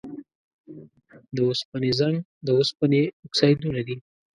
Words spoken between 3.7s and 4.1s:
دي.